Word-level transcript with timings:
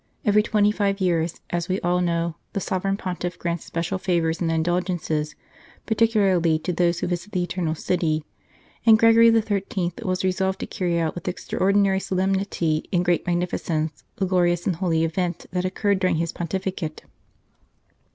Every 0.25 0.41
twenty 0.41 0.71
five 0.71 0.99
years, 0.99 1.41
as 1.51 1.69
we 1.69 1.79
all 1.81 2.01
know, 2.01 2.35
the 2.53 2.59
Sovereign 2.59 2.97
Pontiff 2.97 3.37
grants 3.37 3.65
special 3.65 3.99
favours 3.99 4.41
and 4.41 4.51
indulgences, 4.51 5.35
particu 5.85 6.15
larly 6.15 6.57
to 6.63 6.73
those 6.73 6.99
who 7.01 7.05
visit 7.07 7.33
the 7.33 7.43
Eternal 7.43 7.75
City; 7.75 8.25
and 8.83 8.97
Gregory 8.97 9.29
XIII. 9.29 9.91
was 10.01 10.23
resolved 10.23 10.59
to 10.61 10.65
carry 10.65 10.99
out 10.99 11.13
with 11.13 11.27
extraordinary 11.27 11.99
solemnity 11.99 12.89
and 12.91 13.05
great 13.05 13.27
magnificence 13.27 14.03
the 14.15 14.25
glorious 14.25 14.65
and 14.65 14.77
holy 14.77 15.03
event 15.03 15.45
that 15.51 15.65
occurred 15.65 15.99
during 15.99 16.15
his 16.15 16.31
pontificate. 16.31 17.03